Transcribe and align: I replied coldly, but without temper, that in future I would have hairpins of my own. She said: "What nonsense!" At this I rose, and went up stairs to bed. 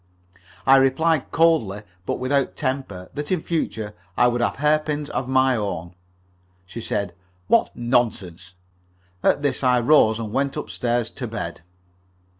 I 0.65 0.77
replied 0.77 1.29
coldly, 1.29 1.83
but 2.07 2.15
without 2.17 2.55
temper, 2.55 3.11
that 3.13 3.31
in 3.31 3.43
future 3.43 3.93
I 4.17 4.29
would 4.29 4.41
have 4.41 4.55
hairpins 4.55 5.11
of 5.11 5.27
my 5.27 5.55
own. 5.55 5.93
She 6.65 6.81
said: 6.81 7.13
"What 7.45 7.69
nonsense!" 7.75 8.55
At 9.21 9.43
this 9.43 9.63
I 9.63 9.79
rose, 9.79 10.19
and 10.19 10.33
went 10.33 10.57
up 10.57 10.71
stairs 10.71 11.11
to 11.11 11.27
bed. 11.27 11.61